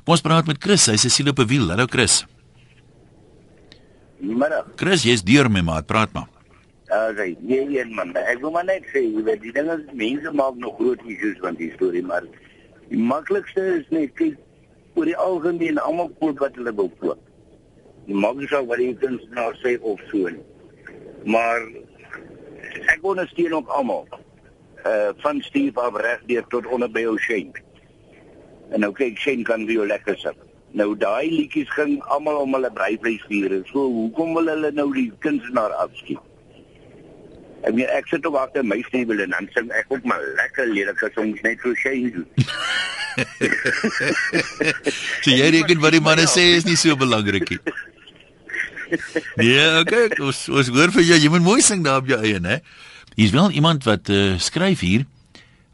[0.06, 0.86] Kom ons praat met Chris.
[0.86, 1.70] Hy's 'n siel op 'n wiel.
[1.70, 2.26] Hallo Chris.
[4.26, 4.72] Middag.
[4.76, 5.86] Chris, jy's deur my maat.
[5.88, 6.30] Praat maar.
[6.86, 10.32] Okay, nee nee man, ek wil maar net sê, jy weet, die ding is mense
[10.38, 12.28] maak nog groot issues van die storie, maar
[12.92, 14.38] die maklikste is net kyk
[14.94, 17.20] oor die algemeen almal koop wat hulle wil koop.
[18.06, 20.46] Die maak nie saak wat die kunstenaar sê of so nie.
[21.26, 21.66] Maar
[22.94, 24.06] ek ondersteun ook almal.
[24.86, 27.66] Uh van Steve af reg deur tot onder by O'Shane.
[28.70, 30.45] En nou kyk Shane kan vir jou lekker sing.
[30.76, 33.62] Nou daai liedjies ging almal om hulle breivleisviere.
[33.72, 36.20] So hoekom wil hulle nou die kunstenaar afskiet?
[37.66, 40.68] Ek meen ek sit op agter my stewel en dan sing ek ook maar lekker
[40.70, 41.74] lelike songs net so
[42.18, 42.28] doen.
[45.24, 47.60] So jy reken wat die manne sê is nie so belangrik nie.
[49.40, 51.18] Ja, okay, ons ons hoor vir jou.
[51.24, 52.60] Jy moet mooi sing daar op jou eie, né?
[53.16, 55.08] Hier's wel iemand wat uh, skryf hier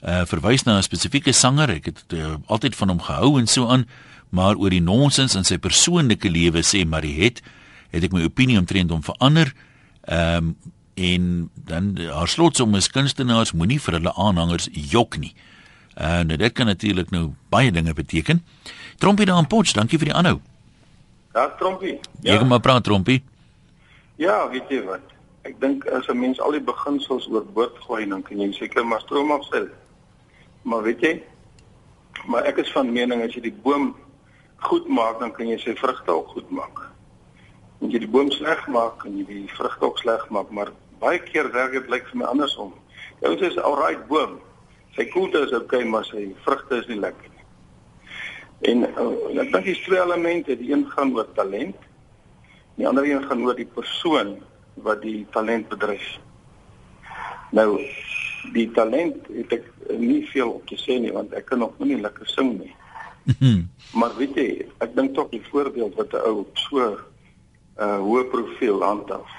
[0.02, 1.70] uh verwys na 'n spesifieke sanger.
[1.82, 3.86] Ek het uh, altyd van hom gehou en so aan,
[4.32, 7.41] maar oor die nonsens in sy persoonlike lewe sê Mariet,
[7.91, 9.54] het ek my opinie omtrent hom verander.
[10.08, 10.56] Ehm um,
[11.02, 15.32] en dan haar slotsom is kunstenaars moenie vir hulle aanhangers jok nie.
[15.96, 18.44] En uh, dit kan natuurlik nou baie dinge beteken.
[19.00, 20.41] Trompie daar in Potch, dankie vir die aanhou.
[21.34, 21.96] Ja, Trompie.
[22.20, 22.34] Ja.
[22.34, 23.24] Jy kan maar praat Trompie.
[24.20, 25.15] Ja, weet jy wat?
[25.48, 29.02] Ek dink as 'n mens al die beginsels oorboord gooi, dan kan jy seker maar
[29.02, 29.67] stroom afstel.
[30.62, 31.24] Maar weet jy?
[32.28, 33.96] Maar ek is van mening as jy die boom
[34.67, 36.86] goed maak, dan kan jy sy vrugte ook goed maak.
[37.82, 41.19] As jy die boom sleg maak, kan jy die vrugte ook sleg maak, maar baie
[41.19, 42.74] keer werk dit lyk vir my andersom.
[43.21, 44.39] Jou sê is alright boom.
[44.95, 47.47] Sy koelte is okay, maar sy vrugte is nie lekker nie.
[48.71, 51.80] En uh, ek dink dis twee elemente, die een gaan oor talent
[52.82, 54.38] Die ander een gaan oor die persoon
[54.82, 56.06] wat die talent bedryf.
[57.52, 57.82] Nou
[58.56, 59.67] die talent het ek
[60.00, 62.71] nie veel op te sê nie want ek kan nog nie lekker sing nie.
[63.99, 66.97] Maar weet jy, ek dink tog die voorbeeld wat 'n ou so 'n
[67.77, 69.31] uh, hoë profiel handhaaf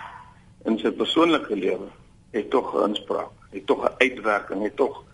[0.65, 1.89] in sy persoonlike lewe
[2.33, 5.05] het tog 'n inspraak, het tog 'n uitwerking, het tog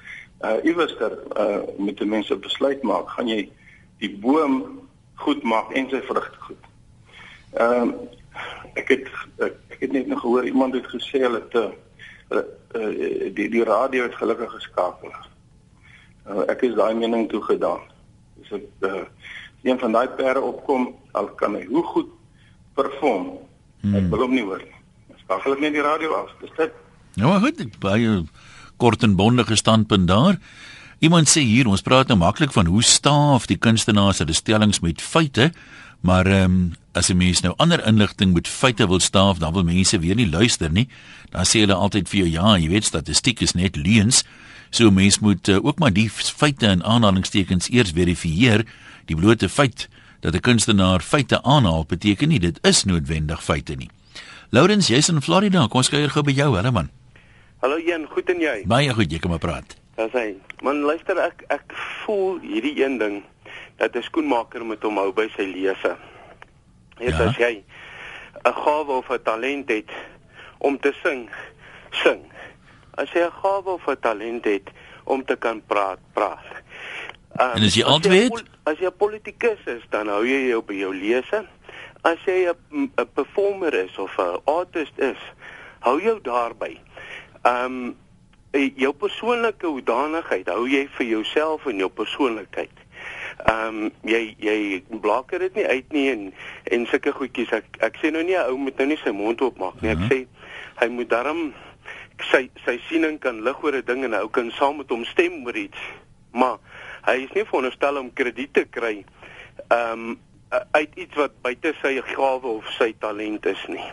[0.41, 3.51] uh iewers ter uh met die mense besluit maak, gaan jy
[3.99, 4.81] die boom
[5.15, 6.65] goed maak en sy vrugte goed.
[7.53, 7.91] Ehm
[8.75, 9.07] ek het
[9.39, 11.71] ek, ek het net nog gehoor iemand het gesê hulle het uh,
[12.31, 15.13] uh, die die radio het gelukkig geskakel.
[16.29, 17.81] Uh, ek is daai mening toegedaan.
[18.41, 19.05] Dis ek uh,
[19.67, 22.11] een van daai perde opkom, al kan hy hoe goed
[22.79, 23.31] perform.
[23.83, 23.95] Hmm.
[23.99, 24.77] Ek wil hom nie hoor nie.
[25.25, 26.33] Skakel ek net die radio af.
[26.43, 26.75] Dis dit.
[27.19, 28.23] Nou maar goed, baie
[28.79, 30.39] kort en bondige standpunt daar.
[30.99, 35.03] Iemand sê hier, ons praat nou maklik van hoe staaf die kunstenaars hulle stellings met
[35.03, 35.53] feite,
[36.07, 39.63] maar ehm um, as 'n mens nou ander inligting met feite wil staaf, dan wil
[39.63, 40.89] mense weer nie luister nie.
[41.31, 44.25] Dan sê hulle altyd vir jou ja, jy weet statistiek is net leuns.
[44.71, 48.67] So mens moet uh, ook maar die feite in aanhalingstekens eers verifieer.
[49.05, 49.89] Die blote feit
[50.21, 53.91] dat 'n kunstenaar feite aanhaal beteken nie dit is noodwendig feite nie.
[54.51, 55.67] Laurens, jy's in Florida.
[55.67, 56.91] Kom ons kuier gou by jou, hallo man.
[57.59, 58.63] Hallo Jan, goed en jy?
[58.67, 59.77] Baie goed, jy kom maar praat.
[59.97, 60.37] Dis hy.
[60.63, 63.23] Man, luister ek ek voel hierdie een ding
[63.77, 65.97] dat 'n skoenmaker moet hom hou by sy lese.
[66.99, 67.25] Dit ja.
[67.25, 67.65] as jy
[68.45, 69.91] 'n gawe of 'n talent het
[70.59, 71.29] om te sing,
[71.91, 72.23] sing.
[72.99, 74.71] As jy 'n gawe of 'n talent het
[75.05, 76.47] om te kan praat, praat.
[77.41, 80.75] Um, en as jy altyd as jy 'n politikus is, dan hou jy jou by
[80.75, 81.47] jou lese.
[82.03, 85.21] As jy 'n performer is of 'n artist is,
[85.81, 86.81] hou jou daarby.
[87.43, 87.97] Um,
[88.53, 92.73] jou persoonlike hoedanigheid hou jy vir jouself en jou persoonlikheid.
[93.47, 96.23] Ehm um, jy jy blokker dit nie uit nie en
[96.75, 99.41] en sulke goedjies ek ek sê nou nie 'n ou moet nou nie sy mond
[99.41, 99.91] oopmaak nie.
[99.91, 100.09] Ek mhm.
[100.11, 100.27] sê
[100.81, 101.55] hy moet daarom
[102.31, 105.45] sy sy siening kan lig oor 'n ding en hy kan saam met hom stem
[105.47, 105.79] oor iets.
[106.33, 106.59] Maar
[107.07, 109.05] hy is nie veronderstel om krediet te kry
[109.71, 110.19] ehm um,
[110.73, 113.85] uit iets wat buite sy gawe of sy talent is nie.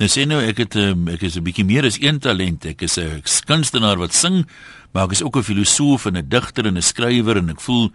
[0.00, 2.64] Nou sê nou ek het um, ek is 'n bietjie meer as een talent.
[2.64, 4.46] Ek is 'n kunstenaar wat sing,
[4.92, 7.92] maar ek is ook 'n filosoof en 'n digter en 'n skrywer en ek voel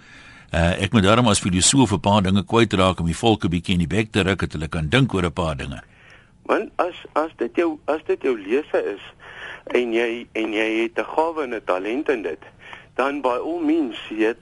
[0.54, 3.74] uh, ek moet daarom as filosoof 'n paar dinge kwytraak om die volk 'n bietjie
[3.74, 5.82] in die bek te ruk dat hulle kan dink oor 'n paar dinge.
[6.46, 9.02] Want as as dit jou as dit jou lese is
[9.74, 12.44] en jy en jy het 'n gawe en 'n talent in dit,
[12.96, 14.34] dan by al means jy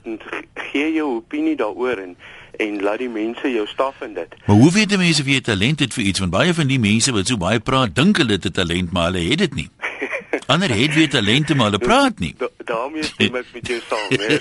[0.54, 2.16] gee jou opinie daaroor en
[2.58, 4.34] en laat die mense jou staf in dit.
[4.46, 7.12] Maar hoe weet mense of jy talent het vir iets want baie van die mense
[7.12, 9.68] wat so baie praat dink hulle het 'n talent maar hulle het dit nie.
[10.52, 12.34] Ander het weer talente maar hulle praat nie.
[12.38, 14.34] Da, daarom is dit met met jou saam, hè.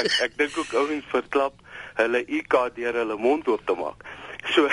[0.00, 1.54] ek ek dink ook ouens verklap
[1.94, 4.04] hulle IQ deur hulle mond oop te maak.
[4.54, 4.66] So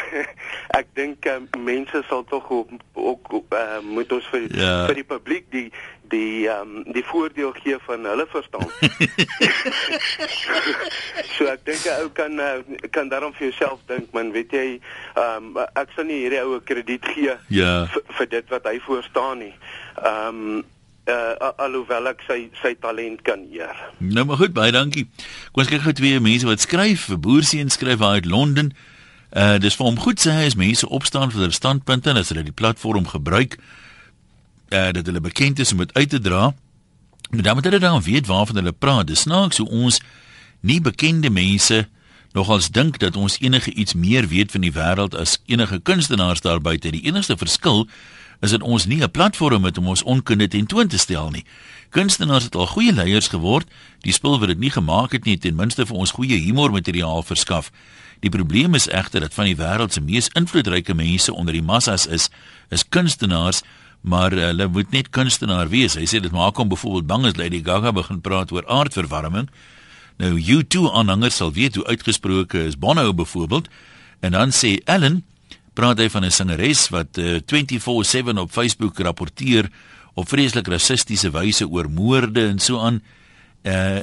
[0.77, 4.85] ek dink um, mense sal tog ook, ook uh, moet ons vir ja.
[4.87, 5.67] vir die publiek die
[6.07, 8.69] die ehm um, die voordeel gee van hulle verstaan.
[11.35, 12.61] so ek dink ou kan uh,
[12.95, 14.65] kan daarom vir jouself dink man, weet jy,
[15.19, 17.75] ehm um, ek sal nie hierdie oue krediet gee ja.
[17.91, 19.53] vir dit wat hy voorstaan nie.
[19.99, 20.65] Ehm um,
[21.07, 23.77] uh alhoewel ek sy sy talent kan eer.
[24.03, 25.05] Nou maar goed, baie dankie.
[25.55, 27.07] Kom ons kyk gou twee mense wat skryf.
[27.15, 28.73] Boerseën skryf uit Londen.
[29.31, 32.29] Uh dis vir hom goed sê hy is mense opstaan vir hulle standpunte en as
[32.31, 33.57] hulle die platform gebruik
[34.71, 36.53] uh dat hulle bekend is om dit uit te dra.
[37.29, 39.07] Maar dan moet hulle dan weet waarvan hulle praat.
[39.07, 40.01] Dis snaaks hoe ons
[40.59, 41.87] nie bekende mense
[42.31, 46.61] nogals dink dat ons enige iets meer weet van die wêreld as enige kunstenaars daar
[46.61, 46.91] buite.
[46.91, 47.87] Die enigste verskil
[48.39, 51.45] is dat ons nie 'n platform het om ons onkunde ten toon te stel nie.
[51.89, 53.67] Kunstenaars het al goeie leiers geword.
[54.01, 57.71] Die spul wat dit nie gemaak het nie, ten minste vir ons goeie humormateriaal verskaf.
[58.19, 62.07] Die probleem is egter dat van die wêreld se mees invloedryke mense onder die massas
[62.07, 62.29] is,
[62.69, 63.61] is kunstenaars,
[64.01, 65.97] maar hulle moet net kunstenaar wees.
[65.99, 69.49] Hy sê dit maak hom byvoorbeeld bang as Lady Gaga begin praat oor aardverwarming.
[70.17, 73.69] Nou U2 aanhangers sal weet hoe uitgesproke is Bono byvoorbeeld.
[74.19, 75.23] En dan sê Ellen
[75.77, 79.69] praat hy van 'n sangeres wat uh, eh, 24/7 op Facebook rapporteer
[80.13, 83.01] op vreeslik rassistiese wyse oor moorde en so aan.
[83.63, 84.01] Uh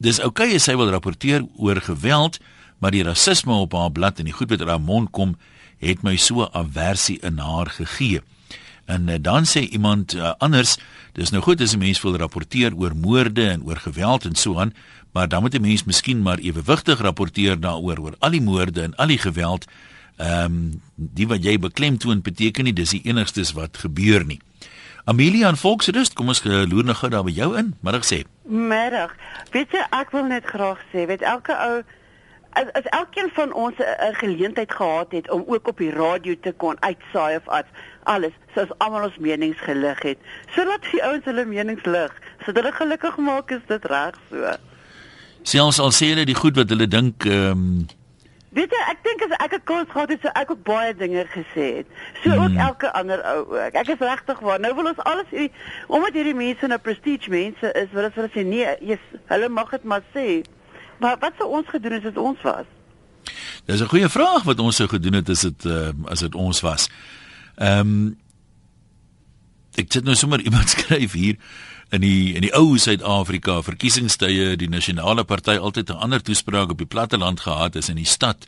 [0.00, 2.38] Dis oukei okay as sy wil rapporteer oor geweld,
[2.80, 5.36] maar die rasisme op haar blad en die goed wat uit haar mond kom,
[5.80, 8.20] het my so aversie in haar gegee.
[8.90, 10.76] En uh, dan sê iemand uh, anders,
[11.14, 14.58] dis nou goed as 'n mens wil rapporteer oor moorde en oor geweld en so
[14.58, 14.74] aan,
[15.12, 18.96] maar dan moet 'n mens miskien maar ewewigtig rapporteer daaroor oor al die moorde en
[18.96, 19.66] al die geweld.
[20.16, 24.40] Ehm um, die wat jy beklemtoon beteken nie dis die enigstes wat gebeur nie.
[25.04, 27.74] Amelia en Volksrust, kom ons loer nou gou daar by jou in.
[27.80, 28.24] Middag sê.
[28.44, 29.14] Middag.
[29.50, 31.82] Weet jy, ek wil net graag sê, weet elke ou
[32.52, 36.52] as, as elkeen van ons 'n geleentheid gehad het om ook op die radio te
[36.52, 37.68] kon uitsaai of as
[38.02, 40.18] alles soos almal ons menings gelig het
[40.54, 42.12] sodat die ouens hulle menings lig
[42.44, 44.56] sodat hulle gelukkig maak is dit reg so.
[45.42, 47.86] Selfs al sê hulle die goed wat hulle dink ehm um...
[48.50, 51.24] weet jy ek dink as ek 'n kans gehad het so ek ook baie dinge
[51.32, 51.86] gesê het.
[52.22, 52.42] So hmm.
[52.44, 53.74] ook elke ander ou ook.
[53.78, 54.60] Ek is regtig waar.
[54.60, 55.52] Nou wil ons alles hierdie
[55.86, 59.70] omdat hierdie mense nou prestige mense is wil ons hulle sê nee yes, hulle mag
[59.70, 60.42] dit maar sê
[61.00, 62.66] Maar wat sou ons gedoen het as dit ons was?
[63.64, 66.60] Dis 'n goeie vraag wat ons sou gedoen het as dit uh, as dit ons
[66.60, 66.88] was.
[67.56, 68.18] Ehm um,
[69.74, 71.36] ek het nou sommer iemand skryf hier
[71.90, 76.78] in die in die ou Suid-Afrika verkiesingstye die nasionale party altyd 'n ander toespraak op
[76.78, 78.46] die platteland gehad as in die stad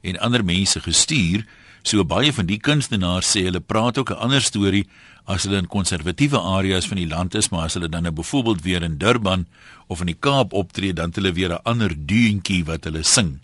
[0.00, 1.46] en ander mense gestuur.
[1.82, 4.86] So baie van die kunstenaars sê hulle praat ook 'n ander storie
[5.26, 8.62] as hulle in konservatiewe areas van die land is, maar as hulle dan nou byvoorbeeld
[8.62, 9.46] weer in Durban
[9.86, 13.40] of in die Kaap optree, dan het hulle weer 'n ander deuntjie wat hulle sing.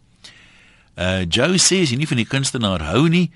[0.96, 3.30] Uh Joe sê as jy nie van die kunstenaar hou nie,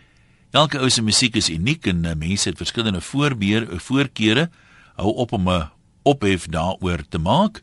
[0.50, 4.50] elke ou se musiek is uniek en uh, mense het verskillende voorbeer voorkeure.
[4.96, 5.70] Hou op om 'n
[6.02, 7.62] ophef daaroor te maak.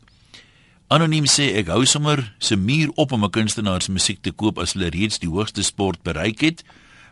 [0.88, 4.58] Anoniem sê ek hou sommer se muur op om 'n kunstenaar se musiek te koop
[4.58, 6.64] as hulle reeds die hoogste sport bereik het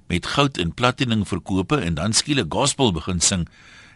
[0.08, 3.48] met goud en platinum verkope en dan skielik gospel begin sing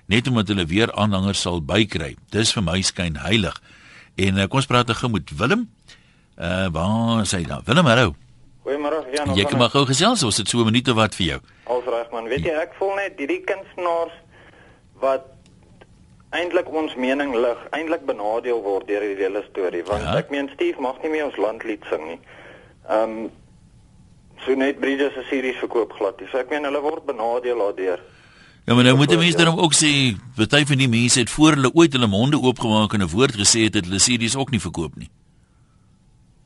[0.07, 2.17] net omdat hulle weer aanhangers sal bykry.
[2.31, 3.57] Dis vir my skyn heilig.
[4.21, 5.69] En uh, kom ons praat gou met Willem.
[6.37, 7.63] Uh waar sê hy dan?
[7.65, 8.15] Willem, hallo.
[8.63, 9.35] Goeiemôre, Jan.
[9.35, 11.41] Jy kan maar gou gesels, ons het so 'n minuut of wat vir jou.
[11.65, 14.15] Als reg man, weet jy ek voel net hierdie kunstenaars
[15.01, 15.27] wat
[16.31, 20.17] eintlik ons mening lig, eintlik benadeel word deur hierdie hele storie, want ja.
[20.17, 22.21] ek meen Steve mag nie meer ons landlied sing nie.
[22.89, 23.31] Ehm um,
[24.45, 26.21] so net Bridges se series verkoop glad.
[26.31, 28.03] So ek meen hulle word benadeel daardeur.
[28.67, 31.73] Ja, maar nou moet mense dan ook sê, party van die mense het voor hulle
[31.75, 34.95] ooit hulle monde oopgemaak en 'n woord gesê het dat hulle series ook nie verkoop
[34.97, 35.11] nie.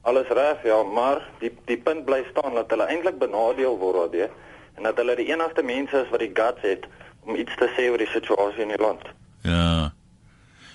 [0.02, 4.30] Alles reg, ja, maar die die punt bly staan dat hulle eintlik benadeel word daardeur
[4.76, 6.86] en dat hulle die enigste mense is wat die guts het
[7.26, 9.02] om iets te sê oor die situasie in die land.
[9.42, 9.92] Ja.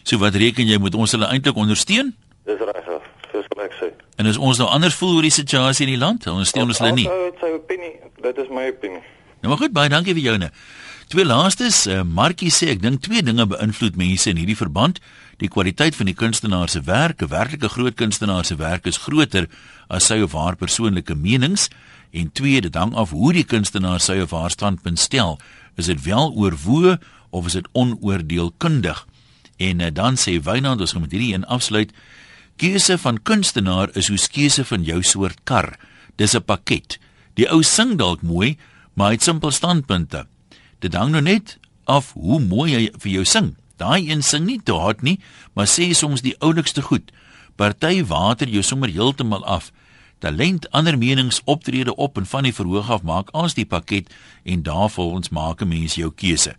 [0.03, 2.15] So wat reken jy moet ons hulle eintlik ondersteun?
[2.45, 2.80] Dis reg.
[4.21, 6.93] En as ons nou anders voel oor die situasie in die land, ondersteun ons hulle
[6.93, 7.07] nie.
[7.09, 7.95] Dit is sy opinie.
[8.21, 9.01] Dit is my opinie.
[9.41, 10.49] Nou maar goed, baie dankie vir joune.
[11.09, 15.01] Twee laastes, uh, Markie sê ek dink twee dinge beïnvloed mense in hierdie verband.
[15.41, 19.49] Die kwaliteit van die kunstenaar se werk, 'n werklike groot kunstenaar se werk is groter
[19.89, 21.69] as sy of haar persoonlike menings
[22.13, 25.39] en twee, dit hang af hoe die kunstenaar sy of haar standpunt stel.
[25.77, 26.99] Is dit wel oorwoe
[27.31, 29.07] of is dit onoordeelkundig?
[29.57, 31.91] En uh, dan sê Wynand ons gaan met hierdie een afsluit.
[32.61, 35.79] Keuse van kunstenaar is hoe keuse van jou soort kar.
[36.15, 36.99] Dis 'n pakket.
[37.33, 38.57] Die ou sing dalk mooi,
[38.93, 40.27] maar hy het simpel standpunte.
[40.79, 43.55] Dit hang nou net af hoe mooi hy vir jou sing.
[43.77, 45.19] Daai een sing nie te hard nie,
[45.53, 47.11] maar sê soms die oulikste goed.
[47.55, 49.71] Party water jou sommer heeltemal af.
[50.19, 54.63] Talent, ander menings, optrede op en van die verhoog af maak as die pakket en
[54.63, 56.55] daarvolgens maak 'n mens jou keuse.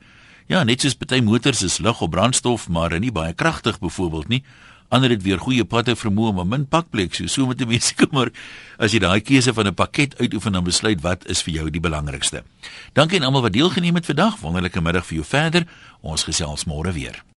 [0.48, 4.42] Ja, net soos party motors is lig op brandstof, maar nie baie kragtig byvoorbeeld nie.
[4.92, 7.94] Ander het weer goeie patte vermoë om 'n min pakplek so so met 'n mens
[7.94, 8.30] kommer
[8.78, 11.80] as jy daai keuse van 'n pakket uitoefen en besluit wat is vir jou die
[11.80, 12.44] belangrikste.
[12.92, 14.40] Dankie aan almal wat deelgeneem het vandag.
[14.40, 15.66] Wonderlike middag vir jou verder.
[16.02, 17.24] Ons gesels môre weer.